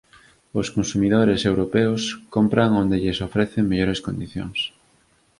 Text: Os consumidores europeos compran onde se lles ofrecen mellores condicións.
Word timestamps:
Os 0.59 0.67
consumidores 0.75 1.41
europeos 1.51 2.01
compran 2.35 2.69
onde 2.81 2.97
se 2.97 3.01
lles 3.03 3.19
ofrecen 3.27 3.69
mellores 3.71 4.03
condicións. 4.07 4.59